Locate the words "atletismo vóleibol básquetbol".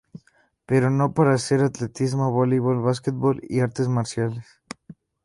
1.61-3.39